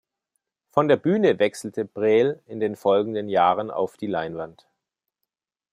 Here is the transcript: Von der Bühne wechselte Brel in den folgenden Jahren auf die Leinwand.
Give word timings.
Von 0.71 0.87
der 0.87 0.97
Bühne 0.97 1.37
wechselte 1.37 1.85
Brel 1.85 2.41
in 2.47 2.59
den 2.59 2.75
folgenden 2.75 3.29
Jahren 3.29 3.69
auf 3.69 3.97
die 3.97 4.07
Leinwand. 4.07 4.67